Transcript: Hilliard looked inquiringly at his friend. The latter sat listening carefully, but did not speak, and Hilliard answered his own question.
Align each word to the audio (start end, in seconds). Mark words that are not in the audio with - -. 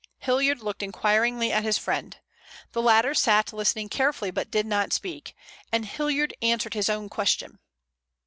Hilliard 0.17 0.61
looked 0.63 0.81
inquiringly 0.81 1.51
at 1.51 1.61
his 1.63 1.77
friend. 1.77 2.17
The 2.71 2.81
latter 2.81 3.13
sat 3.13 3.53
listening 3.53 3.87
carefully, 3.89 4.31
but 4.31 4.49
did 4.49 4.65
not 4.65 4.93
speak, 4.93 5.35
and 5.71 5.85
Hilliard 5.85 6.33
answered 6.41 6.73
his 6.73 6.89
own 6.89 7.07
question. 7.07 7.59